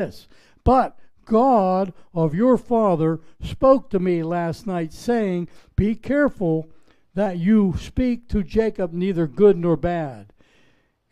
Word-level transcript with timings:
this. 0.00 0.28
But 0.64 0.98
God 1.24 1.92
of 2.12 2.34
your 2.34 2.56
father 2.56 3.20
spoke 3.42 3.90
to 3.90 4.00
me 4.00 4.22
last 4.22 4.66
night, 4.66 4.92
saying, 4.92 5.48
Be 5.76 5.94
careful 5.94 6.68
that 7.14 7.38
you 7.38 7.74
speak 7.78 8.28
to 8.28 8.42
Jacob 8.42 8.92
neither 8.92 9.26
good 9.26 9.56
nor 9.56 9.76
bad. 9.76 10.32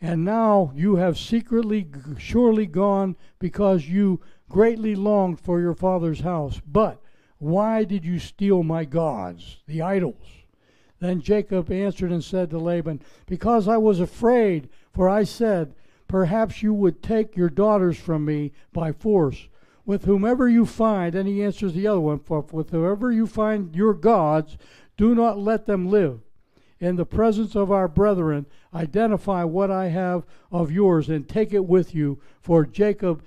And 0.01 0.23
now 0.23 0.71
you 0.75 0.95
have 0.95 1.17
secretly, 1.17 1.87
surely 2.17 2.65
gone 2.65 3.15
because 3.37 3.87
you 3.87 4.21
greatly 4.49 4.95
longed 4.95 5.39
for 5.39 5.59
your 5.59 5.73
father's 5.75 6.21
house. 6.21 6.61
But 6.65 7.01
why 7.37 7.83
did 7.83 8.05
you 8.05 8.17
steal 8.17 8.63
my 8.63 8.85
gods, 8.85 9.57
the 9.67 9.81
idols? 9.81 10.25
Then 10.99 11.21
Jacob 11.21 11.71
answered 11.71 12.11
and 12.11 12.23
said 12.23 12.49
to 12.49 12.57
Laban, 12.57 13.01
Because 13.25 13.67
I 13.67 13.77
was 13.77 13.99
afraid, 13.99 14.69
for 14.93 15.09
I 15.09 15.23
said, 15.23 15.73
Perhaps 16.09 16.63
you 16.63 16.73
would 16.73 17.03
take 17.03 17.37
your 17.37 17.51
daughters 17.51 17.97
from 17.97 18.25
me 18.25 18.51
by 18.73 18.91
force. 18.91 19.47
With 19.85 20.05
whomever 20.05 20.49
you 20.49 20.65
find, 20.65 21.13
and 21.13 21.29
he 21.29 21.43
answers 21.43 21.73
the 21.73 21.85
other 21.85 21.99
one, 21.99 22.19
for 22.19 22.41
with 22.51 22.71
whoever 22.71 23.11
you 23.11 23.27
find 23.27 23.75
your 23.75 23.93
gods, 23.93 24.57
do 24.97 25.13
not 25.13 25.37
let 25.37 25.67
them 25.67 25.87
live. 25.87 26.21
In 26.79 26.95
the 26.95 27.05
presence 27.05 27.55
of 27.55 27.71
our 27.71 27.87
brethren, 27.87 28.47
identify 28.73 29.43
what 29.43 29.69
I 29.69 29.89
have 29.89 30.25
of 30.51 30.71
yours 30.71 31.09
and 31.09 31.29
take 31.29 31.53
it 31.53 31.65
with 31.65 31.93
you, 31.93 32.19
for 32.41 32.65
Jacob 32.65 33.23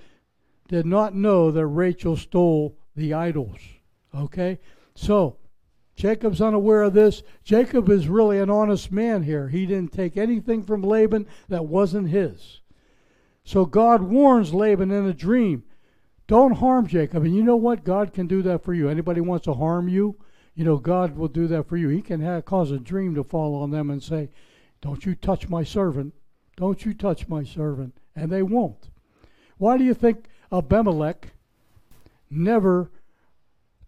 did 0.67 0.85
not 0.85 1.15
know 1.15 1.51
that 1.51 1.65
Rachel 1.65 2.17
stole 2.17 2.77
the 2.97 3.13
idols. 3.13 3.59
Okay? 4.13 4.59
So, 4.93 5.37
Jacob's 5.95 6.41
unaware 6.41 6.83
of 6.83 6.93
this. 6.93 7.23
Jacob 7.45 7.87
is 7.87 8.09
really 8.09 8.39
an 8.39 8.49
honest 8.49 8.91
man 8.91 9.23
here. 9.23 9.47
He 9.47 9.65
didn't 9.65 9.93
take 9.93 10.17
anything 10.17 10.63
from 10.63 10.81
Laban 10.81 11.27
that 11.47 11.65
wasn't 11.65 12.09
his. 12.09 12.59
So 13.43 13.65
God 13.65 14.01
warns 14.01 14.53
Laban 14.53 14.91
in 14.91 15.05
a 15.05 15.13
dream, 15.13 15.63
don't 16.27 16.53
harm 16.53 16.87
Jacob. 16.87 17.23
And 17.23 17.35
you 17.35 17.43
know 17.43 17.57
what? 17.57 17.83
God 17.83 18.13
can 18.13 18.27
do 18.27 18.41
that 18.43 18.63
for 18.63 18.73
you. 18.73 18.89
Anybody 18.89 19.21
wants 19.21 19.45
to 19.45 19.53
harm 19.53 19.89
you, 19.89 20.15
you 20.55 20.63
know, 20.63 20.77
God 20.77 21.17
will 21.17 21.27
do 21.27 21.47
that 21.47 21.67
for 21.67 21.77
you. 21.77 21.89
He 21.89 22.01
can 22.01 22.21
have, 22.21 22.45
cause 22.45 22.71
a 22.71 22.77
dream 22.77 23.15
to 23.15 23.23
fall 23.23 23.55
on 23.55 23.71
them 23.71 23.89
and 23.89 24.01
say, 24.01 24.29
don't 24.81 25.05
you 25.05 25.15
touch 25.15 25.49
my 25.49 25.63
servant. 25.63 26.13
Don't 26.55 26.85
you 26.85 26.93
touch 26.93 27.27
my 27.27 27.43
servant. 27.43 27.97
And 28.15 28.31
they 28.31 28.43
won't. 28.43 28.89
Why 29.57 29.77
do 29.77 29.83
you 29.83 29.93
think 29.93 30.25
Abimelech 30.51 31.31
never 32.29 32.91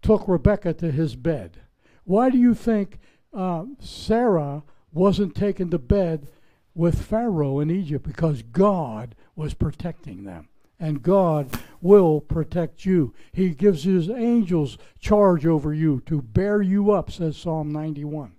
took 0.02 0.28
Rebekah 0.28 0.74
to 0.76 0.92
his 0.92 1.16
bed? 1.16 1.62
Why 2.04 2.30
do 2.30 2.38
you 2.38 2.54
think 2.54 3.00
uh, 3.34 3.66
Sarah 3.80 4.64
wasn't 4.94 5.36
taken 5.36 5.70
to 5.70 5.78
bed 5.78 6.28
with 6.74 7.06
Pharaoh 7.06 7.60
in 7.60 7.70
Egypt? 7.70 8.08
Because 8.08 8.42
God 8.42 9.16
was 9.36 9.54
protecting 9.54 10.24
them. 10.24 10.48
And 10.80 11.02
God 11.02 11.58
will 11.82 12.20
protect 12.20 12.86
you. 12.86 13.14
He 13.32 13.50
gives 13.50 13.84
his 13.84 14.10
angels 14.10 14.78
charge 15.00 15.46
over 15.46 15.74
you 15.74 16.02
to 16.06 16.22
bear 16.22 16.62
you 16.62 16.92
up, 16.92 17.12
says 17.12 17.38
Psalm 17.38 17.72
91. 17.72 18.34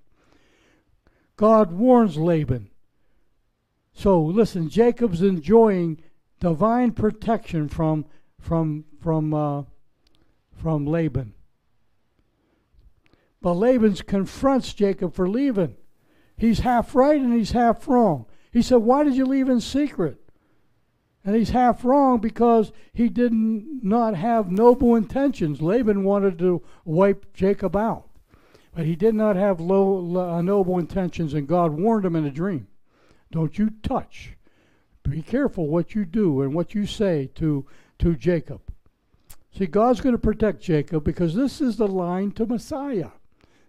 God 1.36 1.72
warns 1.72 2.16
Laban. 2.16 2.70
So 3.94 4.22
listen, 4.22 4.68
Jacob's 4.68 5.22
enjoying 5.22 6.02
divine 6.40 6.92
protection 6.92 7.68
from 7.68 8.04
from 8.38 8.84
from 9.00 9.32
uh, 9.32 9.62
from 10.52 10.86
Laban. 10.86 11.32
But 13.40 13.54
Laban 13.54 13.94
confronts 13.96 14.74
Jacob 14.74 15.14
for 15.14 15.28
leaving. 15.28 15.76
He's 16.36 16.60
half 16.60 16.94
right 16.94 17.20
and 17.20 17.32
he's 17.32 17.52
half 17.52 17.86
wrong. 17.88 18.26
He 18.52 18.60
said, 18.60 18.76
Why 18.76 19.04
did 19.04 19.16
you 19.16 19.24
leave 19.24 19.48
in 19.48 19.60
secret? 19.60 20.20
And 21.26 21.34
he's 21.34 21.50
half 21.50 21.84
wrong 21.84 22.20
because 22.20 22.70
he 22.92 23.08
did 23.08 23.32
not 23.32 24.14
have 24.14 24.48
noble 24.48 24.94
intentions. 24.94 25.60
Laban 25.60 26.04
wanted 26.04 26.38
to 26.38 26.62
wipe 26.84 27.34
Jacob 27.34 27.74
out. 27.74 28.04
But 28.72 28.86
he 28.86 28.94
did 28.94 29.16
not 29.16 29.34
have 29.34 29.58
low, 29.58 30.16
uh, 30.16 30.40
noble 30.40 30.78
intentions, 30.78 31.34
and 31.34 31.48
God 31.48 31.72
warned 31.72 32.04
him 32.04 32.14
in 32.14 32.26
a 32.26 32.30
dream. 32.30 32.68
Don't 33.32 33.58
you 33.58 33.70
touch. 33.82 34.36
Be 35.02 35.20
careful 35.20 35.66
what 35.66 35.96
you 35.96 36.04
do 36.04 36.42
and 36.42 36.54
what 36.54 36.76
you 36.76 36.86
say 36.86 37.28
to, 37.34 37.66
to 37.98 38.14
Jacob. 38.14 38.60
See, 39.56 39.66
God's 39.66 40.00
going 40.00 40.14
to 40.14 40.20
protect 40.20 40.62
Jacob 40.62 41.02
because 41.02 41.34
this 41.34 41.60
is 41.60 41.76
the 41.76 41.88
line 41.88 42.30
to 42.32 42.46
Messiah. 42.46 43.10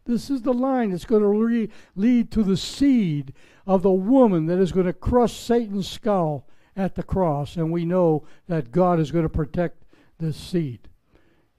This 0.05 0.29
is 0.29 0.43
the 0.43 0.53
line 0.53 0.91
that's 0.91 1.05
going 1.05 1.23
to 1.23 1.27
re- 1.27 1.69
lead 1.95 2.29
to 2.31 2.43
the 2.43 2.57
seed 2.57 3.33
of 3.65 3.81
the 3.81 3.91
woman 3.91 4.45
that 4.45 4.59
is 4.59 4.71
going 4.71 4.85
to 4.85 4.93
crush 4.93 5.33
Satan's 5.33 5.89
skull 5.89 6.45
at 6.77 6.95
the 6.95 7.03
cross, 7.03 7.57
and 7.57 7.71
we 7.71 7.83
know 7.83 8.23
that 8.47 8.71
God 8.71 8.99
is 8.99 9.11
going 9.11 9.25
to 9.25 9.29
protect 9.29 9.83
this 10.19 10.37
seed. 10.37 10.87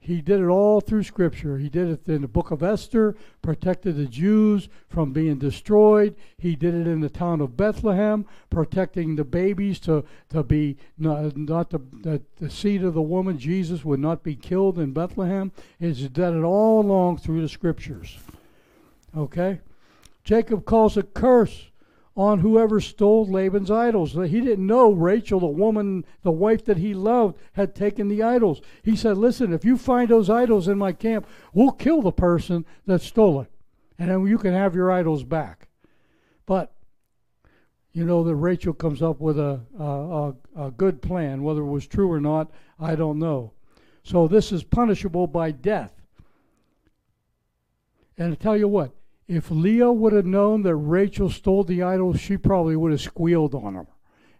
He 0.01 0.21
did 0.21 0.39
it 0.39 0.47
all 0.47 0.79
through 0.79 1.03
Scripture. 1.03 1.57
He 1.57 1.67
did 1.67 1.89
it 1.89 2.07
in 2.07 2.21
the 2.21 2.27
book 2.27 2.51
of 2.51 2.63
Esther, 2.63 3.15
protected 3.41 3.97
the 3.97 4.05
Jews 4.05 4.69
from 4.87 5.11
being 5.11 5.37
destroyed. 5.37 6.15
He 6.37 6.55
did 6.55 6.73
it 6.73 6.87
in 6.87 7.01
the 7.01 7.09
town 7.09 7.41
of 7.41 7.57
Bethlehem, 7.57 8.25
protecting 8.49 9.17
the 9.17 9.25
babies 9.25 9.77
to, 9.81 10.05
to 10.29 10.41
be 10.41 10.77
not, 10.97 11.35
not 11.35 11.69
the, 11.69 11.79
the, 11.91 12.21
the 12.37 12.49
seed 12.49 12.81
of 12.83 12.93
the 12.93 13.01
woman, 13.01 13.37
Jesus, 13.37 13.83
would 13.83 13.99
not 13.99 14.23
be 14.23 14.35
killed 14.35 14.79
in 14.79 14.93
Bethlehem. 14.93 15.51
He's 15.79 16.07
done 16.07 16.39
it 16.39 16.43
all 16.43 16.79
along 16.79 17.17
through 17.17 17.41
the 17.41 17.49
Scriptures. 17.49 18.17
Okay? 19.15 19.59
Jacob 20.23 20.65
calls 20.65 20.95
a 20.95 21.03
curse 21.03 21.69
on 22.19 22.39
whoever 22.39 22.81
stole 22.81 23.25
Laban's 23.25 23.71
idols. 23.71 24.11
He 24.11 24.41
didn't 24.41 24.67
know 24.67 24.91
Rachel, 24.91 25.39
the 25.39 25.47
woman, 25.47 26.03
the 26.21 26.31
wife 26.31 26.65
that 26.65 26.75
he 26.75 26.93
loved, 26.93 27.37
had 27.53 27.73
taken 27.73 28.09
the 28.09 28.21
idols. 28.21 28.59
He 28.83 28.97
said, 28.97 29.17
Listen, 29.17 29.53
if 29.53 29.63
you 29.63 29.77
find 29.77 30.09
those 30.09 30.29
idols 30.29 30.67
in 30.67 30.77
my 30.77 30.91
camp, 30.91 31.25
we'll 31.53 31.71
kill 31.71 32.01
the 32.01 32.11
person 32.11 32.65
that 32.85 33.01
stole 33.01 33.39
it. 33.39 33.49
And 33.97 34.11
then 34.11 34.27
you 34.27 34.37
can 34.37 34.53
have 34.53 34.75
your 34.75 34.91
idols 34.91 35.23
back. 35.23 35.69
But 36.45 36.73
you 37.93 38.03
know 38.03 38.21
that 38.25 38.35
Rachel 38.35 38.73
comes 38.73 39.01
up 39.01 39.21
with 39.21 39.39
a, 39.39 39.61
a, 39.79 39.85
a, 39.85 40.35
a 40.67 40.71
good 40.71 41.01
plan. 41.01 41.41
Whether 41.41 41.61
it 41.61 41.67
was 41.67 41.87
true 41.87 42.11
or 42.11 42.19
not, 42.19 42.51
I 42.77 42.95
don't 42.95 43.19
know. 43.19 43.53
So 44.03 44.27
this 44.27 44.51
is 44.51 44.61
punishable 44.65 45.27
by 45.27 45.51
death. 45.51 45.93
And 48.17 48.33
I 48.33 48.35
tell 48.35 48.57
you 48.57 48.67
what, 48.67 48.91
if 49.29 49.51
Leah 49.51 49.91
would 49.91 50.11
have 50.11 50.25
known 50.25 50.63
that 50.63 50.75
Rachel 50.75 51.29
stole 51.29 51.63
the 51.63 51.83
idol, 51.83 52.15
she 52.15 52.35
probably 52.35 52.75
would 52.75 52.91
have 52.91 52.99
squealed 52.99 53.53
on 53.53 53.75
her. 53.75 53.85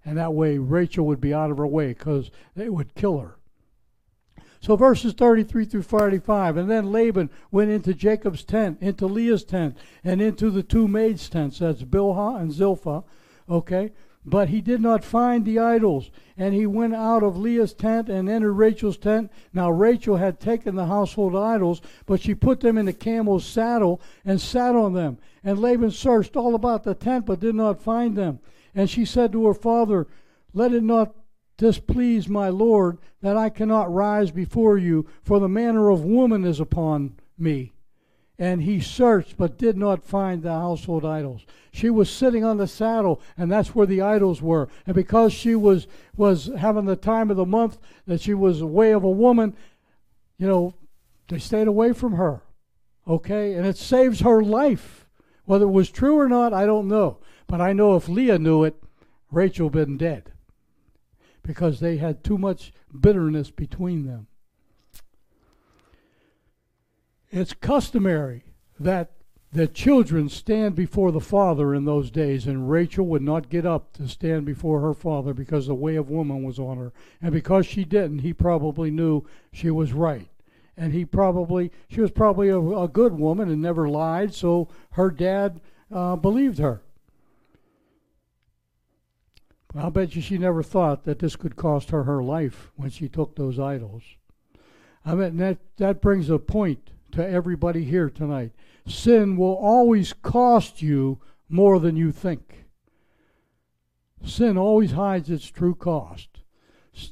And 0.03 0.17
that 0.17 0.33
way 0.33 0.57
Rachel 0.57 1.05
would 1.05 1.21
be 1.21 1.31
out 1.31 1.51
of 1.51 1.59
her 1.59 1.67
way 1.67 1.89
because 1.89 2.31
they 2.55 2.69
would 2.69 2.95
kill 2.95 3.19
her. 3.19 3.37
So 4.61 4.75
verses 4.75 5.13
33 5.13 5.65
through 5.65 5.83
45. 5.83 6.57
And 6.57 6.71
then 6.71 6.91
Laban 6.91 7.29
went 7.51 7.69
into 7.69 7.93
Jacob's 7.93 8.43
tent, 8.43 8.79
into 8.81 9.05
Leah's 9.05 9.43
tent, 9.43 9.77
and 10.03 10.23
into 10.23 10.49
the 10.49 10.63
two 10.63 10.87
maids' 10.87 11.29
tents. 11.29 11.59
That's 11.59 11.83
Bilhah 11.83 12.41
and 12.41 12.51
Zilpah. 12.51 13.03
Okay? 13.47 13.91
But 14.25 14.49
he 14.49 14.61
did 14.61 14.81
not 14.81 15.03
find 15.03 15.45
the 15.45 15.59
idols. 15.59 16.11
And 16.37 16.53
he 16.53 16.65
went 16.65 16.93
out 16.93 17.23
of 17.23 17.37
Leah's 17.37 17.73
tent 17.73 18.09
and 18.09 18.29
entered 18.29 18.53
Rachel's 18.53 18.97
tent. 18.97 19.31
Now 19.53 19.71
Rachel 19.71 20.17
had 20.17 20.39
taken 20.39 20.75
the 20.75 20.85
household 20.85 21.35
idols, 21.35 21.81
but 22.05 22.21
she 22.21 22.35
put 22.35 22.59
them 22.59 22.77
in 22.77 22.85
the 22.85 22.93
camel's 22.93 23.45
saddle 23.45 24.01
and 24.25 24.39
sat 24.39 24.75
on 24.75 24.93
them. 24.93 25.17
And 25.43 25.59
Laban 25.59 25.91
searched 25.91 26.35
all 26.35 26.55
about 26.55 26.83
the 26.83 26.95
tent, 26.95 27.25
but 27.25 27.39
did 27.39 27.55
not 27.55 27.81
find 27.81 28.15
them. 28.15 28.39
And 28.75 28.89
she 28.89 29.05
said 29.05 29.31
to 29.31 29.47
her 29.47 29.53
father, 29.53 30.07
Let 30.53 30.73
it 30.73 30.83
not 30.83 31.15
displease 31.57 32.29
my 32.29 32.49
lord 32.49 32.97
that 33.21 33.35
I 33.35 33.49
cannot 33.49 33.93
rise 33.93 34.31
before 34.31 34.77
you, 34.77 35.07
for 35.21 35.39
the 35.39 35.49
manner 35.49 35.89
of 35.89 36.03
woman 36.03 36.45
is 36.45 36.59
upon 36.59 37.15
me 37.37 37.73
and 38.39 38.63
he 38.63 38.79
searched 38.79 39.35
but 39.37 39.57
did 39.57 39.77
not 39.77 40.01
find 40.01 40.41
the 40.41 40.51
household 40.51 41.03
idols. 41.03 41.45
She 41.71 41.89
was 41.89 42.09
sitting 42.09 42.45
on 42.45 42.57
the 42.57 42.67
saddle, 42.67 43.21
and 43.37 43.51
that's 43.51 43.75
where 43.75 43.85
the 43.85 44.01
idols 44.01 44.41
were. 44.41 44.69
And 44.87 44.95
because 44.95 45.33
she 45.33 45.55
was 45.55 45.87
was 46.15 46.49
having 46.57 46.85
the 46.85 46.95
time 46.95 47.29
of 47.29 47.37
the 47.37 47.45
month 47.45 47.77
that 48.07 48.21
she 48.21 48.33
was 48.33 48.63
way 48.63 48.91
of 48.91 49.03
a 49.03 49.09
woman, 49.09 49.55
you 50.37 50.47
know, 50.47 50.73
they 51.27 51.37
stayed 51.37 51.67
away 51.67 51.91
from 51.91 52.13
her. 52.13 52.41
Okay, 53.07 53.53
and 53.53 53.67
it 53.67 53.77
saves 53.77 54.21
her 54.21 54.41
life. 54.41 55.05
Whether 55.45 55.65
it 55.65 55.69
was 55.69 55.89
true 55.89 56.17
or 56.17 56.29
not, 56.29 56.53
I 56.53 56.65
don't 56.65 56.87
know. 56.87 57.17
But 57.47 57.59
I 57.59 57.73
know 57.73 57.95
if 57.95 58.07
Leah 58.07 58.39
knew 58.39 58.63
it, 58.63 58.81
Rachel 59.31 59.69
been 59.69 59.97
dead 59.97 60.31
because 61.43 61.79
they 61.79 61.97
had 61.97 62.23
too 62.23 62.37
much 62.37 62.71
bitterness 62.97 63.49
between 63.51 64.05
them. 64.05 64.27
It's 67.31 67.53
customary 67.53 68.43
that 68.79 69.11
the 69.51 69.67
children 69.67 70.29
stand 70.29 70.75
before 70.75 71.11
the 71.11 71.19
father 71.19 71.73
in 71.73 71.85
those 71.85 72.11
days, 72.11 72.45
and 72.45 72.69
Rachel 72.69 73.05
would 73.07 73.21
not 73.21 73.49
get 73.49 73.65
up 73.65 73.93
to 73.93 74.07
stand 74.07 74.45
before 74.45 74.81
her 74.81 74.93
father 74.93 75.33
because 75.33 75.65
the 75.67 75.75
way 75.75 75.95
of 75.95 76.09
woman 76.09 76.43
was 76.43 76.59
on 76.59 76.77
her. 76.77 76.93
And 77.21 77.31
because 77.31 77.65
she 77.65 77.83
didn't, 77.83 78.19
he 78.19 78.33
probably 78.33 78.91
knew 78.91 79.25
she 79.51 79.71
was 79.71 79.91
right. 79.91 80.27
And 80.77 80.93
he 80.93 81.03
probably, 81.03 81.71
she 81.89 81.99
was 81.99 82.11
probably 82.11 82.49
a, 82.49 82.59
a 82.59 82.87
good 82.87 83.13
woman 83.13 83.49
and 83.49 83.61
never 83.61 83.89
lied, 83.89 84.33
so 84.33 84.69
her 84.91 85.09
dad 85.09 85.61
uh, 85.91 86.15
believed 86.15 86.59
her. 86.59 86.81
I'll 89.75 89.91
bet 89.91 90.15
you 90.15 90.21
she 90.21 90.37
never 90.37 90.63
thought 90.63 91.03
that 91.05 91.19
this 91.19 91.35
could 91.35 91.55
cost 91.55 91.89
her 91.89 92.03
her 92.03 92.23
life 92.23 92.71
when 92.75 92.89
she 92.89 93.07
took 93.07 93.35
those 93.35 93.59
idols. 93.59 94.03
I 95.05 95.15
mean, 95.15 95.37
that, 95.37 95.57
that 95.77 96.01
brings 96.01 96.29
a 96.29 96.39
point 96.39 96.91
to 97.11 97.27
everybody 97.27 97.83
here 97.83 98.09
tonight. 98.09 98.51
Sin 98.87 99.37
will 99.37 99.55
always 99.55 100.13
cost 100.13 100.81
you 100.81 101.19
more 101.47 101.79
than 101.79 101.95
you 101.95 102.11
think. 102.11 102.65
Sin 104.23 104.57
always 104.57 104.91
hides 104.91 105.29
its 105.29 105.45
true 105.47 105.75
cost. 105.75 106.27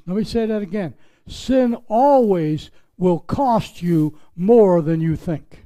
Let 0.05 0.17
me 0.17 0.23
say 0.23 0.45
that 0.45 0.61
again. 0.61 0.94
Sin 1.27 1.75
always 1.88 2.71
will 2.97 3.19
cost 3.19 3.81
you 3.81 4.17
more 4.35 4.81
than 4.81 5.01
you 5.01 5.15
think. 5.15 5.65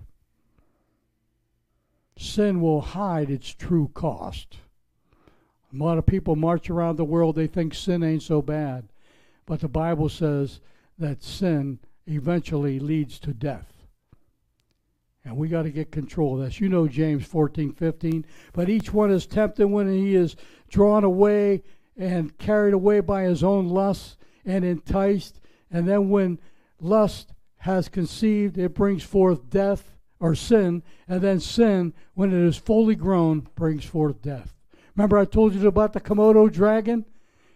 Sin 2.18 2.62
will 2.62 2.82
hide 2.82 3.30
its 3.30 3.50
true 3.50 3.90
cost. 3.94 4.58
A 5.74 5.84
lot 5.84 5.98
of 5.98 6.06
people 6.06 6.36
march 6.36 6.70
around 6.70 6.98
the 6.98 7.06
world, 7.06 7.36
they 7.36 7.48
think 7.48 7.74
sin 7.74 8.04
ain't 8.04 8.24
so 8.24 8.42
bad. 8.42 8.90
But 9.46 9.62
the 9.62 9.68
Bible 9.68 10.10
says 10.10 10.60
that 11.00 11.24
sin 11.24 11.80
eventually 12.08 12.80
leads 12.80 13.20
to 13.20 13.34
death. 13.34 13.81
And 15.24 15.38
we 15.38 15.50
got 15.50 15.64
to 15.64 15.72
get 15.72 15.92
control 15.92 16.36
of 16.36 16.46
this. 16.46 16.60
You 16.60 16.70
know 16.70 16.88
James 16.88 17.26
14, 17.26 17.74
15. 17.74 18.26
But 18.54 18.70
each 18.70 18.92
one 18.92 19.12
is 19.12 19.28
tempted 19.28 19.68
when 19.68 19.92
he 19.92 20.16
is 20.16 20.36
drawn 20.70 21.04
away 21.04 21.64
and 21.96 22.38
carried 22.38 22.74
away 22.74 23.02
by 23.02 23.24
his 23.24 23.44
own 23.44 23.70
lust 23.70 24.18
and 24.46 24.66
enticed. 24.66 25.40
And 25.70 25.88
then 25.88 26.10
when 26.10 26.40
lust 26.80 27.34
has 27.58 27.88
conceived, 27.88 28.58
it 28.58 28.74
brings 28.74 29.04
forth 29.04 29.50
death 29.50 29.96
or 30.20 30.34
sin. 30.34 30.82
And 31.08 31.22
then 31.22 31.40
sin, 31.40 31.94
when 32.16 32.34
it 32.34 32.48
is 32.48 32.58
fully 32.58 32.96
grown, 32.96 33.48
brings 33.56 33.86
forth 33.86 34.22
death. 34.22 34.56
Remember, 34.96 35.18
I 35.18 35.26
told 35.26 35.54
you 35.54 35.68
about 35.68 35.94
the 35.94 36.02
Komodo 36.02 36.52
dragon? 36.52 37.06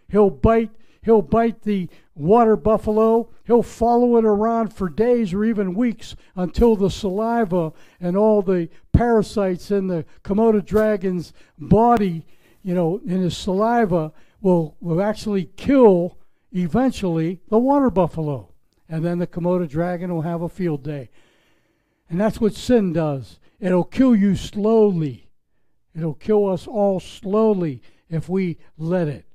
He'll 0.08 0.30
bite 0.30 0.70
He'll 1.06 1.22
bite 1.22 1.62
the 1.62 1.88
water 2.16 2.56
buffalo. 2.56 3.30
He'll 3.44 3.62
follow 3.62 4.16
it 4.16 4.24
around 4.24 4.74
for 4.74 4.88
days 4.88 5.32
or 5.32 5.44
even 5.44 5.76
weeks 5.76 6.16
until 6.34 6.74
the 6.74 6.90
saliva 6.90 7.72
and 8.00 8.16
all 8.16 8.42
the 8.42 8.68
parasites 8.92 9.70
in 9.70 9.86
the 9.86 10.04
Komodo 10.24 10.64
dragon's 10.64 11.32
body, 11.56 12.26
you 12.60 12.74
know, 12.74 13.00
in 13.06 13.20
his 13.20 13.36
saliva, 13.36 14.12
will, 14.40 14.76
will 14.80 15.00
actually 15.00 15.44
kill 15.56 16.18
eventually 16.52 17.40
the 17.50 17.58
water 17.58 17.88
buffalo. 17.88 18.52
And 18.88 19.04
then 19.04 19.20
the 19.20 19.28
Komodo 19.28 19.68
dragon 19.68 20.12
will 20.12 20.22
have 20.22 20.42
a 20.42 20.48
field 20.48 20.82
day. 20.82 21.08
And 22.10 22.20
that's 22.20 22.40
what 22.40 22.54
sin 22.54 22.92
does. 22.92 23.38
It'll 23.60 23.84
kill 23.84 24.16
you 24.16 24.34
slowly. 24.34 25.30
It'll 25.94 26.14
kill 26.14 26.48
us 26.48 26.66
all 26.66 26.98
slowly 26.98 27.80
if 28.10 28.28
we 28.28 28.58
let 28.76 29.06
it. 29.06 29.25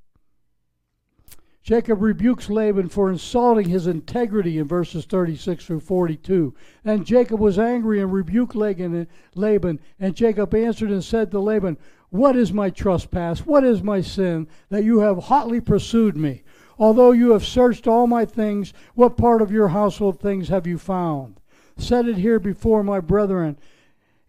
Jacob 1.63 2.02
rebukes 2.02 2.50
Laban 2.50 2.90
for 2.90 3.12
insulting 3.12 3.69
his 3.69 3.86
integrity 3.86 4.58
in 4.58 4.68
verses 4.68 5.06
36 5.06 5.63
through 5.63 5.80
42. 5.80 6.56
And 6.84 7.06
Jacob 7.06 7.40
was 7.40 7.60
angry 7.60 8.02
and 8.02 8.12
rebuked 8.12 8.56
Laban. 8.56 9.80
And 10.00 10.16
Jacob 10.16 10.56
answered 10.56 10.90
and 10.90 11.04
said 11.04 11.30
to 11.31 11.40
Laban, 11.40 11.78
What 12.10 12.36
is 12.36 12.52
my 12.52 12.72
trespass? 12.72 13.46
What 13.46 13.63
is 13.63 13.84
my 13.84 14.02
sin 14.02 14.48
that 14.69 14.84
you 14.84 15.00
have 15.00 15.25
hotly 15.25 15.62
pursued 15.62 16.18
me? 16.18 16.44
Although 16.80 17.12
you 17.12 17.31
have 17.31 17.46
searched 17.46 17.88
all 17.88 18.08
my 18.08 18.25
things, 18.25 18.74
what 18.96 19.16
part 19.16 19.44
of 19.44 19.52
your 19.52 19.68
household 19.68 20.19
things 20.19 20.48
have 20.48 20.66
you 20.66 20.80
found? 20.80 21.40
Set 21.78 22.08
it 22.08 22.18
here 22.18 22.40
before 22.40 22.84
my 22.84 23.00
brethren, 23.00 23.60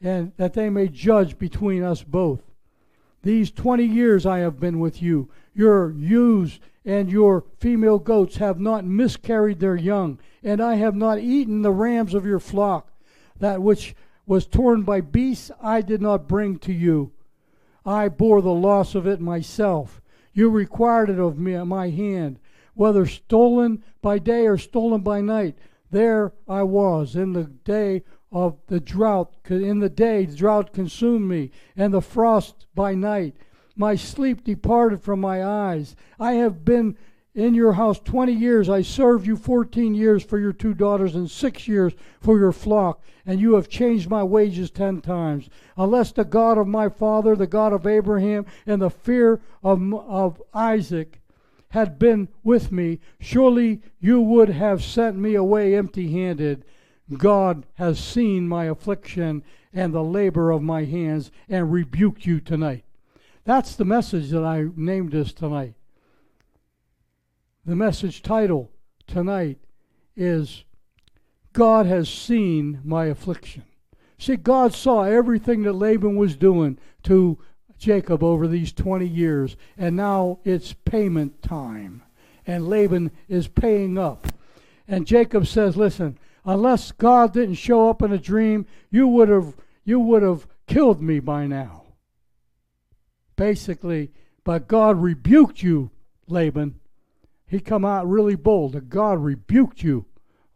and 0.02 0.32
that 0.36 0.52
they 0.52 0.68
may 0.68 0.88
judge 0.88 1.38
between 1.38 1.82
us 1.82 2.02
both. 2.02 2.42
These 3.22 3.52
twenty 3.52 3.86
years 3.86 4.26
I 4.26 4.40
have 4.40 4.60
been 4.60 4.80
with 4.80 5.00
you. 5.00 5.30
Your 5.54 5.92
ewes 5.92 6.60
and 6.84 7.10
your 7.10 7.44
female 7.58 7.98
goats 7.98 8.36
have 8.36 8.58
not 8.58 8.84
miscarried 8.84 9.60
their 9.60 9.76
young, 9.76 10.18
and 10.42 10.60
I 10.60 10.74
have 10.76 10.96
not 10.96 11.18
eaten 11.18 11.62
the 11.62 11.70
rams 11.70 12.14
of 12.14 12.26
your 12.26 12.40
flock. 12.40 12.90
That 13.38 13.62
which 13.62 13.94
was 14.26 14.46
torn 14.46 14.82
by 14.82 15.00
beasts 15.00 15.50
I 15.60 15.80
did 15.80 16.00
not 16.00 16.28
bring 16.28 16.58
to 16.60 16.72
you. 16.72 17.12
I 17.84 18.08
bore 18.08 18.42
the 18.42 18.52
loss 18.52 18.94
of 18.94 19.06
it 19.06 19.20
myself. 19.20 20.00
You 20.32 20.48
required 20.48 21.10
it 21.10 21.18
of 21.18 21.38
me 21.38 21.54
at 21.54 21.66
my 21.66 21.90
hand, 21.90 22.38
whether 22.74 23.06
stolen 23.06 23.82
by 24.00 24.18
day 24.18 24.46
or 24.46 24.56
stolen 24.56 25.02
by 25.02 25.20
night. 25.20 25.58
There 25.90 26.32
I 26.48 26.62
was 26.62 27.16
in 27.16 27.32
the 27.32 27.44
day 27.44 28.02
of 28.30 28.56
the 28.68 28.80
drought. 28.80 29.34
In 29.48 29.80
the 29.80 29.90
day, 29.90 30.24
drought 30.24 30.72
consumed 30.72 31.28
me, 31.28 31.50
and 31.76 31.92
the 31.92 32.00
frost 32.00 32.66
by 32.74 32.94
night. 32.94 33.36
My 33.76 33.94
sleep 33.94 34.44
departed 34.44 35.02
from 35.02 35.20
my 35.20 35.44
eyes. 35.44 35.96
I 36.20 36.34
have 36.34 36.64
been 36.64 36.96
in 37.34 37.54
your 37.54 37.72
house 37.72 37.98
20 38.00 38.32
years. 38.32 38.68
I 38.68 38.82
served 38.82 39.26
you 39.26 39.36
14 39.36 39.94
years 39.94 40.22
for 40.22 40.38
your 40.38 40.52
two 40.52 40.74
daughters 40.74 41.14
and 41.14 41.30
six 41.30 41.66
years 41.66 41.94
for 42.20 42.38
your 42.38 42.52
flock, 42.52 43.02
and 43.24 43.40
you 43.40 43.54
have 43.54 43.68
changed 43.68 44.10
my 44.10 44.22
wages 44.22 44.70
10 44.70 45.00
times. 45.00 45.48
Unless 45.76 46.12
the 46.12 46.24
God 46.24 46.58
of 46.58 46.66
my 46.66 46.88
father, 46.88 47.34
the 47.34 47.46
God 47.46 47.72
of 47.72 47.86
Abraham, 47.86 48.44
and 48.66 48.82
the 48.82 48.90
fear 48.90 49.40
of, 49.62 49.94
of 49.94 50.42
Isaac 50.52 51.20
had 51.70 51.98
been 51.98 52.28
with 52.44 52.70
me, 52.70 53.00
surely 53.18 53.80
you 53.98 54.20
would 54.20 54.50
have 54.50 54.84
sent 54.84 55.16
me 55.16 55.34
away 55.34 55.74
empty 55.74 56.12
handed. 56.12 56.66
God 57.16 57.64
has 57.74 57.98
seen 57.98 58.46
my 58.46 58.66
affliction 58.66 59.42
and 59.72 59.94
the 59.94 60.04
labor 60.04 60.50
of 60.50 60.62
my 60.62 60.84
hands 60.84 61.30
and 61.48 61.72
rebuked 61.72 62.26
you 62.26 62.40
tonight. 62.40 62.84
That's 63.44 63.74
the 63.74 63.84
message 63.84 64.30
that 64.30 64.44
I 64.44 64.66
named 64.76 65.12
this 65.12 65.32
tonight. 65.32 65.74
The 67.64 67.74
message 67.74 68.22
title 68.22 68.70
tonight 69.06 69.58
is 70.16 70.64
God 71.52 71.86
has 71.86 72.08
seen 72.08 72.80
my 72.84 73.06
affliction. 73.06 73.64
See, 74.18 74.36
God 74.36 74.72
saw 74.72 75.02
everything 75.02 75.62
that 75.62 75.72
Laban 75.72 76.16
was 76.16 76.36
doing 76.36 76.78
to 77.02 77.38
Jacob 77.78 78.22
over 78.22 78.46
these 78.46 78.72
20 78.72 79.06
years, 79.06 79.56
and 79.76 79.96
now 79.96 80.38
it's 80.44 80.72
payment 80.72 81.42
time. 81.42 82.02
And 82.46 82.68
Laban 82.68 83.10
is 83.28 83.48
paying 83.48 83.98
up. 83.98 84.28
And 84.86 85.06
Jacob 85.06 85.48
says, 85.48 85.76
Listen, 85.76 86.18
unless 86.44 86.92
God 86.92 87.32
didn't 87.32 87.56
show 87.56 87.90
up 87.90 88.02
in 88.02 88.12
a 88.12 88.18
dream, 88.18 88.66
you 88.90 89.08
would 89.08 89.28
have 89.28 89.56
you 89.84 89.98
would 89.98 90.22
have 90.22 90.46
killed 90.68 91.02
me 91.02 91.18
by 91.18 91.48
now 91.48 91.81
basically, 93.36 94.10
but 94.44 94.68
God 94.68 95.00
rebuked 95.00 95.62
you, 95.62 95.90
Laban. 96.28 96.80
He 97.46 97.60
come 97.60 97.84
out 97.84 98.08
really 98.08 98.34
bold. 98.34 98.88
God 98.88 99.18
rebuked 99.18 99.82
you, 99.82 100.06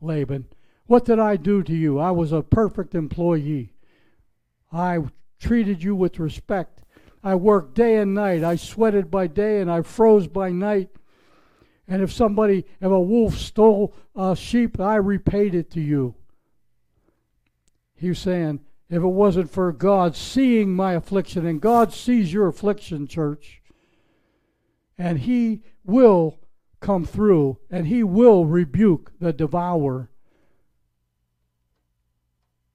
Laban. 0.01 0.47
What 0.87 1.05
did 1.05 1.19
I 1.19 1.37
do 1.37 1.63
to 1.63 1.75
you? 1.75 1.99
I 1.99 2.11
was 2.11 2.33
a 2.33 2.43
perfect 2.43 2.95
employee. 2.95 3.73
I 4.73 5.01
treated 5.39 5.83
you 5.83 5.95
with 5.95 6.19
respect. 6.19 6.83
I 7.23 7.35
worked 7.35 7.75
day 7.75 7.97
and 7.97 8.15
night. 8.15 8.45
I 8.45 8.57
sweated 8.57 9.11
by 9.11 9.27
day 9.27 9.61
and 9.61 9.71
I 9.71 9.83
froze 9.83 10.27
by 10.27 10.51
night. 10.51 10.91
And 11.89 12.03
if 12.03 12.13
somebody, 12.13 12.65
if 12.81 12.91
a 12.91 13.01
wolf 13.01 13.37
stole 13.37 13.95
a 14.15 14.35
sheep, 14.35 14.81
I 14.81 14.97
repaid 14.97 15.55
it 15.55 15.71
to 15.73 15.81
you. 15.81 16.15
He 17.97 18.09
was 18.09 18.19
saying, 18.19 18.61
if 18.89 19.03
it 19.03 19.07
wasn't 19.07 19.51
for 19.51 19.73
God 19.73 20.15
seeing 20.15 20.75
my 20.75 20.93
affliction. 20.93 21.47
And 21.47 21.61
God 21.61 21.93
sees 21.93 22.33
your 22.33 22.47
affliction, 22.47 23.07
church. 23.07 23.61
And 24.97 25.21
He 25.21 25.63
will 25.85 26.39
come 26.81 27.05
through 27.05 27.59
and 27.71 27.87
He 27.87 28.03
will 28.03 28.47
rebuke 28.47 29.13
the 29.19 29.33
devourer. 29.33 30.11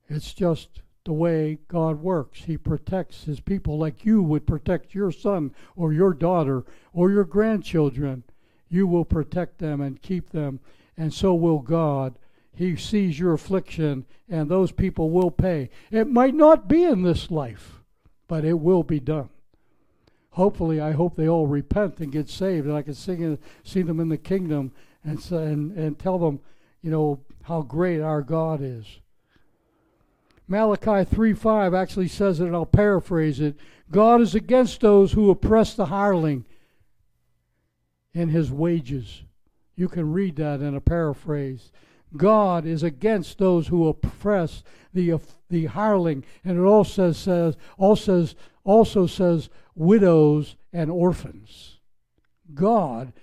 It's 0.10 0.34
just 0.34 0.82
the 1.06 1.14
way 1.14 1.60
God 1.68 2.02
works. 2.02 2.44
He 2.44 2.58
protects 2.58 3.24
His 3.24 3.40
people 3.40 3.78
like 3.78 4.06
you 4.06 4.22
would 4.22 4.46
protect 4.46 4.94
your 4.94 5.12
son 5.12 5.54
or 5.76 5.94
your 5.94 6.14
daughter 6.14 6.66
or 6.94 7.12
your 7.12 7.24
grandchildren. 7.24 8.24
You 8.68 8.88
will 8.88 9.06
protect 9.06 9.58
them 9.60 9.82
and 9.82 10.02
keep 10.02 10.30
them, 10.30 10.60
and 10.96 11.14
so 11.14 11.34
will 11.34 11.60
God 11.60 12.18
he 12.54 12.76
sees 12.76 13.20
your 13.20 13.34
affliction, 13.34 14.06
and 14.30 14.50
those 14.50 14.72
people 14.72 15.10
will 15.10 15.32
pay. 15.32 15.70
It 15.90 16.08
might 16.08 16.36
not 16.36 16.68
be 16.68 16.84
in 16.84 17.04
this 17.04 17.32
life, 17.32 17.82
but 18.28 18.46
it 18.46 18.60
will 18.60 18.84
be 18.84 19.00
done. 19.00 19.30
Hopefully, 20.32 20.80
I 20.80 20.92
hope 20.92 21.16
they 21.16 21.28
all 21.28 21.48
repent 21.48 22.00
and 22.00 22.12
get 22.12 22.30
saved, 22.30 22.66
and 22.66 22.76
I 22.76 22.82
can 22.82 22.94
sing, 22.94 23.38
see 23.64 23.82
them 23.82 24.00
in 24.00 24.10
the 24.10 24.18
kingdom 24.18 24.72
and, 25.04 25.20
and, 25.32 25.78
and 25.78 26.00
tell 26.00 26.18
them, 26.18 26.40
you 26.82 26.92
know, 26.92 27.20
how 27.44 27.62
great 27.62 28.02
our 28.02 28.22
God 28.22 28.62
is. 28.62 28.86
Malachi 30.48 31.06
3:5 31.06 31.78
actually 31.78 32.08
says 32.08 32.40
it, 32.40 32.46
and 32.46 32.56
I'll 32.56 32.66
paraphrase 32.66 33.40
it. 33.40 33.56
God 33.90 34.22
is 34.22 34.36
against 34.36 34.82
those 34.82 35.14
who 35.14 35.30
oppress 35.30 35.74
the 35.74 35.86
hireling 35.86 36.46
in 38.14 38.30
his 38.30 38.52
wages. 38.52 39.24
You 39.76 39.88
can 39.88 40.12
read 40.12 40.36
that 40.38 40.62
in 40.62 40.76
a 40.76 40.82
paraphrase. 40.82 41.72
God 42.16 42.66
is 42.66 42.84
against 42.84 43.38
those 43.38 43.68
who 43.68 43.88
oppress 43.88 44.64
the 44.94 45.20
the 45.50 45.66
hireling, 45.66 46.24
and 46.44 46.58
it 46.58 46.64
also 46.64 47.12
says 47.12 47.56
also 47.78 48.28
also 48.64 49.08
says 49.08 49.50
widows 49.76 50.56
and 50.74 50.90
orphans. 50.92 51.80
God 52.54 53.14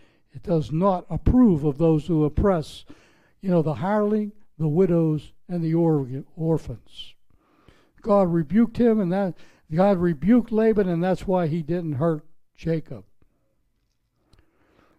does 0.43 0.71
not 0.71 1.05
approve 1.11 1.65
of 1.65 1.79
those 1.79 2.07
who 2.07 2.25
oppress, 2.25 2.85
you 3.41 3.51
know, 3.51 3.63
the 3.63 3.75
hireling, 3.75 4.33
the 4.59 4.69
widows, 4.69 5.33
and 5.49 5.63
the 5.63 5.75
orphans. 5.75 7.15
God 8.03 8.33
rebuked 8.33 8.77
him, 8.77 9.01
and 9.01 9.13
that 9.13 9.35
God 9.73 9.99
rebuked 9.99 10.53
Laban, 10.53 10.89
and 10.89 11.03
that's 11.03 11.27
why 11.27 11.47
he 11.47 11.63
didn't 11.63 11.95
hurt 11.95 12.25
Jacob. 12.57 13.05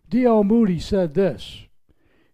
D.L. 0.10 0.44
Moody 0.44 0.80
said 0.80 1.14
this 1.14 1.68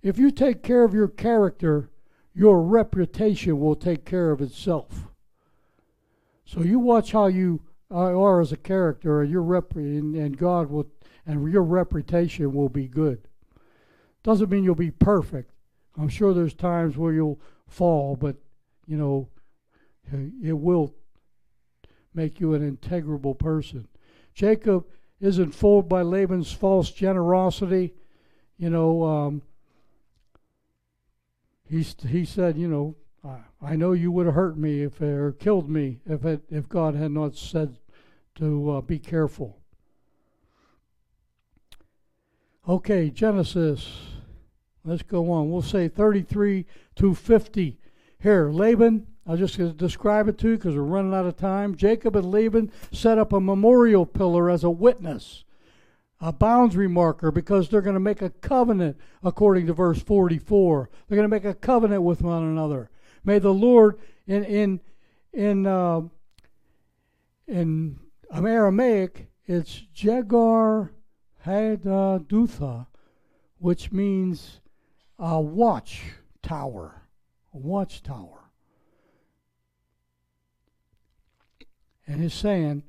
If 0.05 0.19
you 0.19 0.29
take 0.29 0.61
care 0.61 0.83
of 0.83 0.93
your 0.93 1.07
character, 1.07 1.89
your 2.35 2.61
reputation 2.61 3.59
will 3.59 3.75
take 3.75 4.05
care 4.05 4.29
of 4.29 4.39
itself. 4.39 5.07
So 6.45 6.61
you 6.61 6.77
watch 6.77 7.11
how 7.11 7.25
you 7.25 7.63
are 7.89 8.39
as 8.39 8.51
a 8.51 8.57
character, 8.57 9.23
and 9.23 9.31
your 9.31 9.41
rep- 9.41 9.75
and, 9.75 10.15
and 10.15 10.37
God 10.37 10.69
will, 10.69 10.85
and 11.25 11.51
your 11.51 11.63
reputation 11.63 12.53
will 12.53 12.69
be 12.69 12.87
good. 12.87 13.27
Doesn't 14.21 14.51
mean 14.51 14.63
you'll 14.63 14.75
be 14.75 14.91
perfect. 14.91 15.49
I'm 15.97 16.09
sure 16.09 16.35
there's 16.35 16.53
times 16.53 16.95
where 16.95 17.13
you'll 17.13 17.41
fall, 17.67 18.15
but 18.15 18.35
you 18.85 18.97
know, 18.97 19.27
it 20.43 20.53
will 20.53 20.93
make 22.13 22.39
you 22.39 22.53
an 22.53 22.77
integrable 22.77 23.39
person. 23.39 23.87
Jacob 24.35 24.85
isn't 25.19 25.55
fooled 25.55 25.89
by 25.89 26.03
Laban's 26.03 26.51
false 26.51 26.91
generosity. 26.91 27.95
You 28.59 28.69
know, 28.69 29.03
um, 29.03 29.41
he, 31.83 32.07
he 32.07 32.25
said, 32.25 32.57
you 32.57 32.67
know, 32.67 32.95
I, 33.23 33.71
I 33.71 33.75
know 33.75 33.93
you 33.93 34.11
would 34.11 34.25
have 34.25 34.35
hurt 34.35 34.57
me 34.57 34.83
if 34.83 35.01
or 35.01 35.31
killed 35.33 35.69
me 35.69 35.99
if 36.05 36.25
it, 36.25 36.41
if 36.49 36.69
God 36.69 36.95
had 36.95 37.11
not 37.11 37.35
said 37.35 37.77
to 38.35 38.71
uh, 38.71 38.81
be 38.81 38.99
careful. 38.99 39.57
Okay, 42.67 43.09
Genesis. 43.09 43.87
Let's 44.83 45.03
go 45.03 45.31
on. 45.31 45.49
We'll 45.49 45.61
say 45.61 45.87
33 45.87 46.65
to 46.95 47.15
50. 47.15 47.79
Here, 48.19 48.49
Laban 48.51 49.07
I'll 49.27 49.37
just 49.37 49.77
describe 49.77 50.27
it 50.27 50.37
to 50.39 50.49
you 50.49 50.57
because 50.57 50.75
we're 50.75 50.83
running 50.83 51.13
out 51.13 51.25
of 51.25 51.35
time. 51.35 51.75
Jacob 51.75 52.15
and 52.15 52.29
Laban 52.29 52.71
set 52.91 53.17
up 53.17 53.33
a 53.33 53.39
memorial 53.39 54.05
pillar 54.05 54.51
as 54.51 54.63
a 54.63 54.69
witness, 54.69 55.43
a 56.21 56.31
boundary 56.31 56.87
marker, 56.87 57.31
because 57.31 57.69
they're 57.69 57.81
going 57.81 57.95
to 57.95 57.99
make 57.99 58.21
a 58.21 58.29
covenant, 58.29 58.97
according 59.23 59.67
to 59.67 59.73
verse 59.73 60.01
44. 60.01 60.89
They're 61.07 61.15
going 61.15 61.29
to 61.29 61.35
make 61.35 61.45
a 61.45 61.53
covenant 61.53 62.03
with 62.03 62.21
one 62.21 62.43
another. 62.43 62.89
May 63.23 63.39
the 63.39 63.53
Lord, 63.53 63.99
in 64.27 64.43
in 64.43 64.79
in 65.33 65.65
uh, 65.65 66.01
in 67.47 67.99
Aramaic, 68.31 69.27
it's 69.45 69.83
Jegar 69.93 70.91
Hadutha, 71.45 72.87
which 73.57 73.91
means 73.91 74.61
a 75.19 75.39
watch 75.41 76.01
tower, 76.41 77.03
a 77.53 77.57
watchtower. 77.57 78.45
and 82.07 82.21
he's 82.21 82.33
saying, 82.33 82.83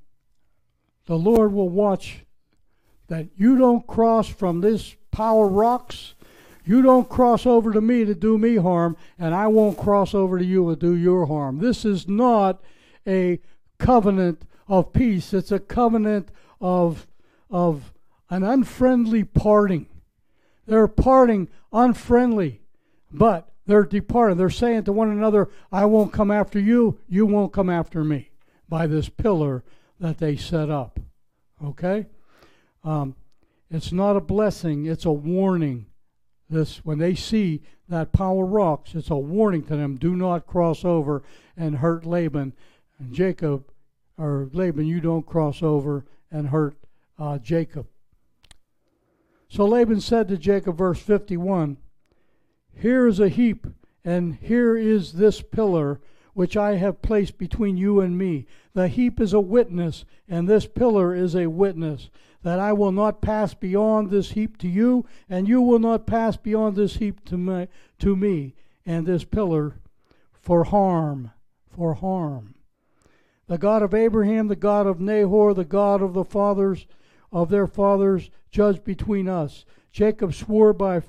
The 1.07 1.19
Lord 1.19 1.53
will 1.53 1.69
watch 1.69 2.25
that 3.09 3.29
you 3.37 3.57
don't 3.57 3.87
cross 3.87 4.29
from 4.29 4.61
this 4.61 4.97
power 5.11 5.47
rocks. 5.47 6.15
You 6.65 6.83
don't 6.83 7.09
cross 7.09 7.47
over 7.47 7.73
to 7.73 7.81
me 7.81 8.05
to 8.05 8.15
do 8.15 8.37
me 8.39 8.57
harm, 8.57 8.97
and 9.19 9.35
I 9.35 9.47
won't 9.47 9.79
cross 9.79 10.15
over 10.15 10.39
to 10.39 10.45
you 10.45 10.69
to 10.69 10.77
do 10.77 10.95
your 10.95 11.27
harm. 11.27 11.59
This 11.59 11.85
is 11.85 12.09
not 12.09 12.61
a 13.07 13.41
covenant 13.79 14.43
of 14.67 14.93
peace. 14.93 15.33
It's 15.33 15.53
a 15.53 15.61
covenant 15.61 16.31
of, 16.61 17.07
of 17.51 17.93
an 18.31 18.43
unfriendly 18.43 19.25
parting. 19.25 19.87
They're 20.67 20.89
parting 20.89 21.49
unfriendly, 21.73 22.63
but 23.13 23.49
they're 23.67 23.85
departing. 23.85 24.39
They're 24.39 24.51
saying 24.51 24.85
to 24.85 24.93
one 24.93 25.11
another, 25.11 25.49
I 25.71 25.85
won't 25.85 26.13
come 26.13 26.31
after 26.31 26.59
you, 26.59 26.99
you 27.09 27.27
won't 27.27 27.53
come 27.53 27.71
after 27.71 28.03
me 28.03 28.31
by 28.69 28.87
this 28.87 29.09
pillar 29.09 29.63
that 30.01 30.19
they 30.19 30.37
set 30.37 30.71
up. 30.71 30.99
Okay? 31.65 32.07
Um, 32.87 33.17
it's 33.69 33.91
not 33.91 34.17
a 34.17 34.21
blessing, 34.21 34.87
it's 34.87 35.05
a 35.05 35.13
warning. 35.13 35.87
This 36.49 36.85
when 36.85 36.99
they 36.99 37.17
see 37.17 37.63
that 37.89 38.13
power 38.13 38.47
rocks, 38.47 38.95
it's 38.95 39.11
a 39.11 39.17
warning 39.17 39.65
to 39.65 39.77
them. 39.77 39.97
Do 39.97 40.15
not 40.15 40.47
cross 40.47 40.85
over 40.85 41.25
and 41.57 41.79
hurt 41.79 42.07
Laban 42.07 42.53
and 43.01 43.13
Jacob, 43.13 43.65
or 44.17 44.49
Laban, 44.53 44.87
you 44.87 45.01
don't 45.01 45.27
cross 45.27 45.63
over 45.63 46.05
and 46.31 46.49
hurt 46.49 46.77
uh, 47.19 47.39
Jacob. 47.39 47.89
So 49.49 49.65
Laban 49.65 50.01
said 50.01 50.29
to 50.29 50.37
Jacob, 50.37 50.79
verse 50.79 51.01
51, 51.01 51.79
Here 52.75 53.07
is 53.07 53.19
a 53.19 53.29
heap, 53.29 53.67
and 54.05 54.37
here 54.37 54.77
is 54.77 55.15
this 55.15 55.43
pillar 55.43 56.01
which 56.37 56.55
I 56.55 56.75
have 56.77 57.01
placed 57.01 57.39
between 57.39 57.79
you 57.79 57.99
and 57.99 58.19
me. 58.19 58.47
The 58.75 58.89
heap 58.89 59.23
is 59.23 59.33
a 59.33 59.41
witness, 59.41 60.05
and 60.29 60.47
this 60.47 60.67
pillar 60.67 61.15
is 61.15 61.35
a 61.35 61.47
witness, 61.47 62.11
that 62.43 62.59
I 62.59 62.75
will 62.75 62.93
not 62.93 63.23
pass 63.23 63.55
beyond 63.55 64.11
this 64.11 64.33
heap 64.33 64.59
to 64.59 64.69
you, 64.69 65.07
and 65.31 65.49
you 65.49 65.63
will 65.63 65.79
not 65.79 66.07
pass 66.07 66.37
beyond 66.37 66.77
this 66.77 66.97
heap 66.97 67.25
to 67.31 67.39
me, 67.39 67.69
to 68.01 68.15
me 68.15 68.55
and 68.85 69.07
this 69.07 69.25
pillar 69.25 69.81
for 70.35 70.65
harm, 70.65 71.31
for 71.75 71.95
harm. 71.95 72.55
The 73.47 73.57
God 73.57 73.83
of 73.83 73.95
Abraham, 73.95 74.49
the 74.49 74.57
God 74.57 74.87
of 74.87 75.01
Nahor, 75.01 75.55
the 75.55 75.65
God 75.65 76.03
of 76.03 76.13
the 76.13 76.25
fathers 76.25 76.87
of 77.33 77.49
their 77.49 77.67
fathers, 77.67 78.29
judge 78.51 78.85
between 78.85 79.27
us. 79.27 79.65
Jacob 79.91 80.35
swore 80.35 80.75
by 80.75 81.01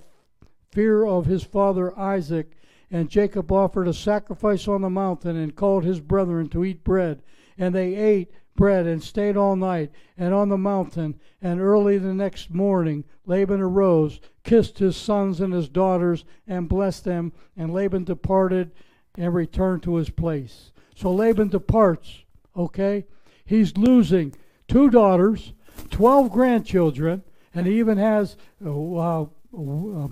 fear 0.72 1.06
of 1.06 1.26
his 1.26 1.44
father 1.44 2.00
Isaac 2.00 2.57
and 2.90 3.10
Jacob 3.10 3.52
offered 3.52 3.88
a 3.88 3.94
sacrifice 3.94 4.68
on 4.68 4.82
the 4.82 4.90
mountain 4.90 5.36
and 5.36 5.56
called 5.56 5.84
his 5.84 6.00
brethren 6.00 6.48
to 6.50 6.64
eat 6.64 6.84
bread. 6.84 7.22
And 7.58 7.74
they 7.76 7.96
ate 7.96 8.32
bread 8.56 8.86
and 8.86 9.04
stayed 9.04 9.36
all 9.36 9.56
night 9.56 9.92
and 10.18 10.34
on 10.34 10.50
the 10.50 10.58
mountain. 10.58 11.20
And 11.42 11.60
early 11.60 11.98
the 11.98 12.14
next 12.14 12.50
morning 12.50 13.04
Laban 13.28 13.60
arose, 13.60 14.22
kissed 14.44 14.80
his 14.80 14.96
sons 14.96 15.42
and 15.42 15.54
his 15.54 15.68
daughters, 15.68 16.24
and 16.48 16.70
blessed 16.70 17.04
them. 17.04 17.34
And 17.58 17.74
Laban 17.74 18.06
departed 18.06 18.72
and 19.18 19.34
returned 19.34 19.84
to 19.84 19.96
his 19.96 20.10
place. 20.10 20.72
So 20.96 21.12
Laban 21.12 21.50
departs, 21.50 22.24
okay? 22.56 23.06
He's 23.46 23.78
losing 23.78 24.34
two 24.68 24.90
daughters, 24.90 25.54
12 25.92 26.32
grandchildren, 26.32 27.24
and 27.54 27.68
he 27.68 27.80
even 27.80 27.98
has 27.98 28.38
uh, 28.66 29.22
uh, 29.22 29.28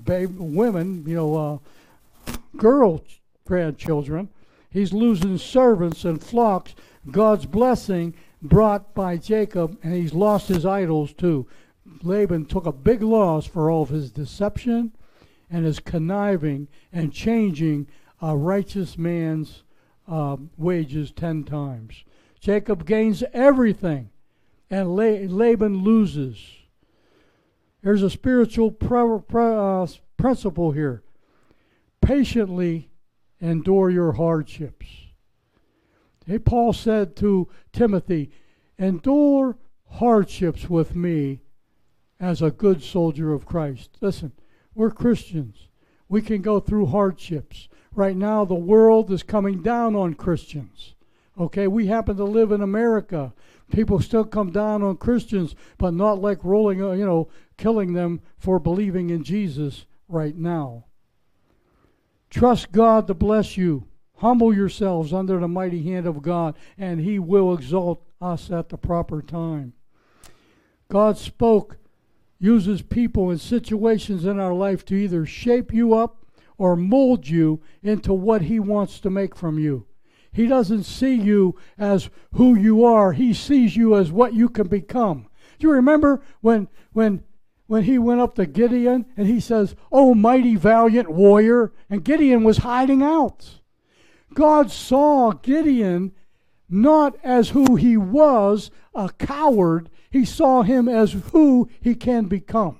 babe, 0.04 0.36
women, 0.38 1.06
you 1.08 1.16
know, 1.16 1.36
uh, 1.36 1.58
girl 2.58 3.04
grandchildren. 3.46 4.30
He's 4.70 4.92
losing 4.92 5.38
servants 5.38 6.04
and 6.04 6.22
flocks. 6.22 6.76
God's 7.10 7.46
blessing 7.46 8.16
brought 8.42 8.94
by 8.94 9.18
Jacob, 9.18 9.78
and 9.84 9.94
he's 9.94 10.14
lost 10.14 10.48
his 10.48 10.66
idols 10.66 11.14
too. 11.14 11.48
Laban 12.02 12.46
took 12.46 12.66
a 12.66 12.72
big 12.72 13.02
loss 13.02 13.46
for 13.46 13.70
all 13.70 13.84
of 13.84 13.90
his 13.90 14.12
deception 14.12 14.92
and 15.50 15.66
his 15.66 15.80
conniving 15.80 16.68
and 16.92 17.14
changing 17.14 17.88
a 18.22 18.36
righteous 18.36 18.98
man's 18.98 19.64
uh, 20.08 20.38
wages 20.58 21.12
ten 21.12 21.44
times. 21.44 22.04
Jacob 22.40 22.86
gains 22.86 23.24
everything, 23.34 24.10
and 24.70 24.96
Laban 24.96 25.84
loses. 25.84 26.38
There's 27.82 28.04
a 28.04 28.10
spiritual 28.10 28.76
uh, 28.90 29.88
principle 30.18 30.72
here 30.72 31.04
patiently 32.06 32.90
endure 33.42 33.90
your 33.90 34.14
hardships. 34.14 34.86
Hey, 36.28 36.38
Paul 36.38 36.72
said 36.72 37.16
to 37.18 37.50
Timothy, 37.74 38.32
endure 38.78 39.58
hardships 39.90 40.70
with 40.70 40.96
me 40.96 41.42
as 42.20 42.42
a 42.42 42.52
good 42.52 42.84
soldier 42.84 43.34
of 43.34 43.46
Christ. 43.46 43.98
Listen, 44.02 44.32
we're 44.74 44.92
Christians. 44.92 45.68
We 46.08 46.22
can 46.22 46.42
go 46.42 46.60
through 46.60 46.88
hardships. 46.88 47.68
Right 47.94 48.16
now, 48.16 48.46
the 48.46 48.54
world 48.54 49.12
is 49.12 49.24
coming 49.24 49.62
down 49.62 49.96
on 49.96 50.14
Christians. 50.14 50.94
Okay, 51.40 51.68
we 51.68 51.88
happen 51.88 52.18
to 52.18 52.24
live 52.24 52.52
in 52.52 52.62
America. 52.62 53.34
People 53.72 54.00
still 54.00 54.26
come 54.26 54.52
down 54.52 54.84
on 54.84 54.98
Christians, 54.98 55.56
but 55.78 55.94
not 55.94 56.22
like 56.22 56.44
rolling, 56.44 56.84
uh, 56.84 56.92
you 56.92 57.06
know, 57.06 57.30
killing 57.58 57.94
them 57.94 58.22
for 58.38 58.60
believing 58.60 59.10
in 59.10 59.24
Jesus 59.24 59.86
right 60.08 60.36
now. 60.36 60.85
Trust 62.36 62.74
God 62.74 63.08
to 63.08 63.14
bless 63.14 63.56
you. 63.56 63.88
Humble 64.18 64.54
yourselves 64.54 65.14
under 65.14 65.40
the 65.40 65.48
mighty 65.48 65.84
hand 65.84 66.06
of 66.06 66.22
God, 66.22 66.58
and 66.78 67.00
He 67.00 67.18
will 67.18 67.54
exalt 67.54 68.04
us 68.20 68.52
at 68.52 68.68
the 68.68 68.78
proper 68.78 69.22
time. 69.22 69.72
God 70.90 71.18
spoke, 71.18 71.78
uses 72.38 72.82
people 72.82 73.30
and 73.30 73.40
situations 73.40 74.26
in 74.26 74.38
our 74.38 74.54
life 74.54 74.84
to 74.86 74.96
either 74.96 75.26
shape 75.26 75.74
you 75.74 75.94
up 75.94 76.26
or 76.58 76.76
mold 76.76 77.26
you 77.30 77.62
into 77.82 78.12
what 78.12 78.42
He 78.42 78.60
wants 78.60 79.00
to 79.00 79.10
make 79.10 79.34
from 79.34 79.58
you. 79.58 79.88
He 80.34 80.46
doesn't 80.46 80.84
see 80.84 81.16
you 81.16 81.56
as 81.78 82.10
who 82.34 82.54
you 82.54 82.84
are, 82.84 83.14
He 83.14 83.34
sees 83.34 83.78
you 83.78 83.96
as 83.96 84.12
what 84.12 84.34
you 84.34 84.50
can 84.50 84.68
become. 84.68 85.30
Do 85.58 85.68
you 85.68 85.74
remember 85.74 86.22
when, 86.42 86.68
when 86.92 87.24
when 87.68 87.84
he 87.84 87.98
went 87.98 88.22
up 88.22 88.36
to 88.36 88.46
Gideon 88.46 89.06
and 89.18 89.28
he 89.28 89.40
says, 89.40 89.76
Oh, 89.92 90.14
mighty 90.14 90.56
valiant 90.56 91.10
warrior. 91.10 91.72
And 91.90 92.04
Gideon 92.04 92.44
was 92.44 92.60
hiding 92.60 93.02
out. 93.02 93.60
God 94.34 94.72
saw 94.72 95.32
Gideon 95.32 96.12
not 96.70 97.16
as 97.24 97.50
who 97.50 97.76
he 97.76 97.96
was, 97.98 98.72
a 98.94 99.10
coward. 99.10 99.90
He 100.10 100.26
saw 100.26 100.64
him 100.64 100.88
as 100.88 101.14
who 101.32 101.70
he 101.82 101.96
can 101.96 102.26
become. 102.26 102.80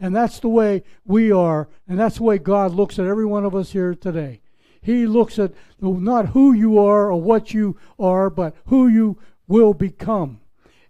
And 0.00 0.14
that's 0.14 0.40
the 0.40 0.48
way 0.48 0.82
we 1.04 1.32
are, 1.32 1.68
and 1.88 1.98
that's 1.98 2.16
the 2.16 2.24
way 2.24 2.38
God 2.38 2.72
looks 2.72 2.98
at 2.98 3.06
every 3.06 3.24
one 3.24 3.44
of 3.44 3.54
us 3.54 3.72
here 3.72 3.94
today. 3.94 4.40
He 4.82 5.06
looks 5.06 5.38
at 5.38 5.52
not 5.80 6.28
who 6.28 6.52
you 6.52 6.78
are 6.78 7.10
or 7.10 7.20
what 7.20 7.54
you 7.54 7.78
are, 7.98 8.28
but 8.28 8.54
who 8.66 8.86
you 8.86 9.18
will 9.48 9.72
become. 9.72 10.40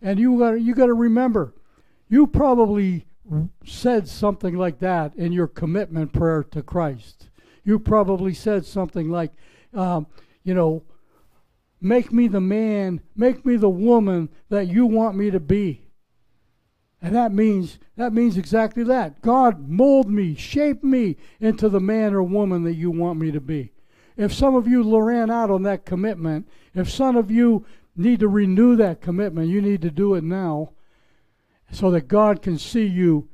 And 0.03 0.19
you 0.19 0.39
got 0.39 0.61
you 0.61 0.75
got 0.75 0.87
to 0.87 0.95
remember, 0.95 1.55
you 2.09 2.27
probably 2.27 3.07
said 3.65 4.09
something 4.09 4.57
like 4.57 4.79
that 4.81 5.15
in 5.17 5.33
your 5.33 5.47
commitment 5.47 6.13
prayer 6.13 6.43
to 6.43 6.63
Christ. 6.63 7.31
You 7.65 7.79
probably 7.79 8.35
said 8.35 8.67
something 8.67 9.11
like, 9.11 9.33
um, 9.73 10.07
you 10.43 10.55
know, 10.55 10.83
make 11.81 12.13
me 12.13 12.29
the 12.29 12.41
man, 12.41 13.01
make 13.17 13.45
me 13.47 13.57
the 13.57 13.71
woman 13.71 14.29
that 14.51 14.69
you 14.69 14.87
want 14.87 15.17
me 15.17 15.31
to 15.31 15.41
be. 15.41 15.81
And 17.01 17.15
that 17.15 17.33
means 17.33 17.79
that 17.97 18.13
means 18.13 18.39
exactly 18.39 18.83
that. 18.85 19.21
God 19.21 19.69
mold 19.69 20.09
me, 20.09 20.35
shape 20.35 20.83
me 20.83 21.17
into 21.39 21.69
the 21.69 21.81
man 21.81 22.15
or 22.15 22.23
woman 22.23 22.65
that 22.65 22.75
you 22.75 22.91
want 22.91 23.19
me 23.19 23.31
to 23.31 23.41
be. 23.41 23.73
If 24.17 24.33
some 24.33 24.55
of 24.55 24.67
you 24.67 24.99
ran 24.99 25.31
out 25.31 25.51
on 25.51 25.63
that 25.65 25.85
commitment, 25.85 26.49
if 26.75 26.91
some 26.91 27.17
of 27.17 27.31
you 27.31 27.67
need 27.97 28.21
to 28.21 28.29
renew 28.29 28.77
that 28.77 29.01
commitment, 29.01 29.49
you 29.49 29.61
need 29.61 29.83
to 29.83 29.91
do 29.91 30.15
it 30.15 30.25
now 30.25 30.74
so 31.71 31.91
that 31.91 32.09
God 32.09 32.43
can 32.43 32.59
see 32.59 32.87
you 32.87 33.29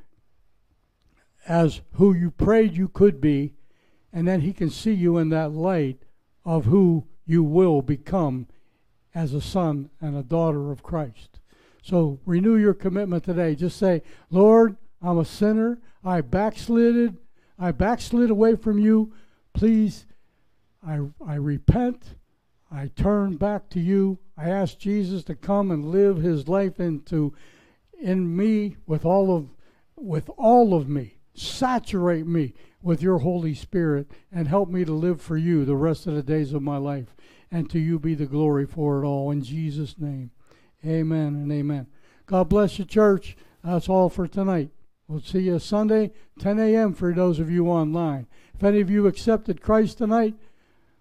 as 1.46 1.80
who 1.92 2.14
you 2.14 2.30
prayed 2.30 2.76
you 2.76 2.88
could 2.88 3.20
be, 3.20 3.54
and 4.12 4.26
then 4.26 4.40
He 4.40 4.52
can 4.52 4.70
see 4.70 4.92
you 4.92 5.18
in 5.18 5.28
that 5.30 5.52
light 5.52 6.02
of 6.44 6.66
who 6.66 7.06
you 7.26 7.42
will 7.42 7.82
become 7.82 8.46
as 9.14 9.34
a 9.34 9.40
son 9.40 9.90
and 10.00 10.16
a 10.16 10.22
daughter 10.22 10.70
of 10.70 10.82
Christ. 10.82 11.40
So 11.82 12.20
renew 12.26 12.56
your 12.56 12.74
commitment 12.74 13.24
today. 13.24 13.54
Just 13.54 13.78
say, 13.78 14.02
Lord, 14.30 14.76
I'm 15.02 15.18
a 15.18 15.24
sinner. 15.24 15.80
I 16.04 16.20
backslided. 16.20 17.16
I 17.58 17.72
backslid 17.72 18.30
away 18.30 18.56
from 18.56 18.78
you. 18.78 19.12
Please, 19.52 20.06
I, 20.86 21.00
I 21.26 21.34
repent. 21.34 22.14
I 22.70 22.88
turn 22.94 23.36
back 23.36 23.68
to 23.70 23.80
you. 23.80 24.18
I 24.36 24.48
ask 24.48 24.78
Jesus 24.78 25.24
to 25.24 25.34
come 25.34 25.70
and 25.70 25.90
live 25.90 26.18
his 26.18 26.48
life 26.48 26.78
into 26.80 27.34
in 28.00 28.36
me 28.36 28.76
with 28.86 29.04
all 29.04 29.36
of 29.36 29.48
with 29.96 30.30
all 30.36 30.74
of 30.74 30.88
me. 30.88 31.18
Saturate 31.34 32.26
me 32.26 32.54
with 32.82 33.02
your 33.02 33.18
Holy 33.18 33.54
Spirit 33.54 34.10
and 34.32 34.48
help 34.48 34.68
me 34.68 34.84
to 34.84 34.92
live 34.92 35.20
for 35.20 35.36
you 35.36 35.64
the 35.64 35.76
rest 35.76 36.06
of 36.06 36.14
the 36.14 36.22
days 36.22 36.52
of 36.52 36.62
my 36.62 36.76
life. 36.76 37.14
And 37.50 37.68
to 37.70 37.78
you 37.78 37.98
be 37.98 38.14
the 38.14 38.26
glory 38.26 38.66
for 38.66 39.02
it 39.02 39.06
all. 39.06 39.30
In 39.30 39.42
Jesus' 39.42 39.98
name. 39.98 40.30
Amen 40.84 41.34
and 41.34 41.52
amen. 41.52 41.86
God 42.26 42.48
bless 42.48 42.78
you, 42.78 42.84
church. 42.84 43.36
That's 43.62 43.88
all 43.88 44.08
for 44.08 44.26
tonight. 44.26 44.70
We'll 45.08 45.20
see 45.20 45.40
you 45.40 45.58
Sunday, 45.58 46.12
10 46.38 46.58
a.m. 46.60 46.94
for 46.94 47.12
those 47.12 47.40
of 47.40 47.50
you 47.50 47.66
online. 47.66 48.28
If 48.54 48.62
any 48.62 48.80
of 48.80 48.88
you 48.88 49.06
accepted 49.06 49.60
Christ 49.60 49.98
tonight, 49.98 50.36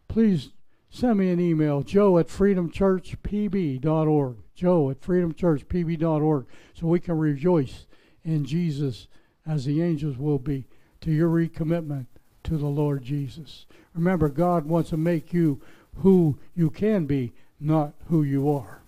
please 0.07 0.49
send 0.89 1.19
me 1.19 1.29
an 1.29 1.39
email, 1.39 1.81
joe 1.81 2.17
at 2.17 2.27
freedomchurchpb.org. 2.27 4.35
Joe 4.55 4.89
at 4.89 4.99
freedomchurchpb.org, 4.99 6.45
so 6.73 6.87
we 6.87 6.99
can 6.99 7.17
rejoice 7.17 7.87
in 8.25 8.43
Jesus 8.43 9.07
as 9.47 9.63
the 9.63 9.81
angels 9.81 10.17
will 10.17 10.37
be 10.37 10.67
to 10.99 11.11
your 11.11 11.29
recommitment 11.29 12.07
to 12.43 12.57
the 12.57 12.67
Lord 12.67 13.01
Jesus. 13.01 13.65
Remember, 13.93 14.27
God 14.27 14.65
wants 14.65 14.89
to 14.89 14.97
make 14.97 15.33
you 15.33 15.61
who 15.95 16.37
you 16.55 16.69
can 16.69 17.05
be, 17.05 17.33
not 17.59 17.93
who 18.07 18.23
you 18.23 18.49
are. 18.49 18.81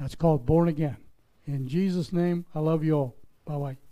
That's 0.00 0.14
called 0.14 0.44
born 0.44 0.68
again. 0.68 0.96
In 1.46 1.68
Jesus' 1.68 2.12
name, 2.12 2.44
I 2.54 2.58
love 2.58 2.84
you 2.84 2.94
all. 2.94 3.14
Bye 3.44 3.58
bye. 3.58 3.85